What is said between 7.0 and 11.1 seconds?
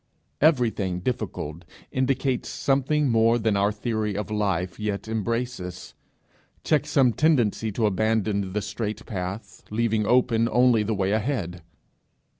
tendency to abandon the strait path, leaving open only the